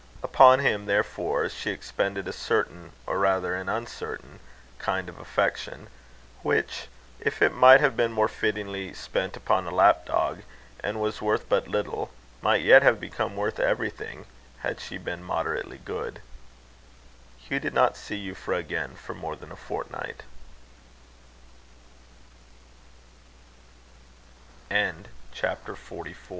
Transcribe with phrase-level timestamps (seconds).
[0.23, 4.39] Upon him, therefore, she expended a certain, or rather an uncertain
[4.79, 5.89] kind of affection,
[6.41, 6.87] which,
[7.19, 10.41] if it might have been more fittingly spent upon a lapdog,
[10.79, 12.09] and was worth but little,
[12.41, 14.25] might yet have become worth everything,
[14.61, 16.19] had she been moderately good.
[17.37, 20.23] Hugh did not see Euphra again for more than a fortnight.
[25.31, 26.15] CHAPTER XXX.